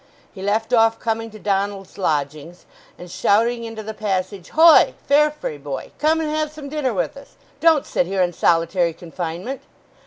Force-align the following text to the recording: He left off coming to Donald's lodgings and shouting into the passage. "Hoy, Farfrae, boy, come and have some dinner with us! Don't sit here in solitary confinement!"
He 0.33 0.41
left 0.41 0.73
off 0.73 0.97
coming 0.99 1.29
to 1.29 1.37
Donald's 1.37 1.95
lodgings 1.95 2.65
and 2.97 3.11
shouting 3.11 3.65
into 3.65 3.83
the 3.83 3.93
passage. 3.93 4.49
"Hoy, 4.49 4.95
Farfrae, 5.07 5.59
boy, 5.59 5.91
come 5.99 6.19
and 6.19 6.29
have 6.31 6.51
some 6.51 6.69
dinner 6.69 6.91
with 6.91 7.15
us! 7.15 7.35
Don't 7.59 7.85
sit 7.85 8.07
here 8.07 8.23
in 8.23 8.33
solitary 8.33 8.93
confinement!" 8.93 9.61